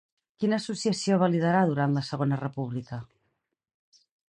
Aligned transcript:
Quina 0.43 0.57
associació 0.63 1.17
va 1.23 1.27
liderar 1.33 1.59
durant 1.73 1.95
la 1.99 2.03
Segona 2.09 2.41
República? 2.41 3.01